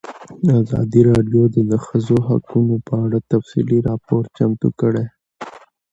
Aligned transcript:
ازادي 0.59 1.01
راډیو 1.11 1.43
د 1.53 1.57
د 1.71 1.73
ښځو 1.85 2.17
حقونه 2.27 2.75
په 2.87 2.93
اړه 3.05 3.19
تفصیلي 3.31 3.77
راپور 3.89 4.23
چمتو 4.37 4.69
کړی. 4.79 5.05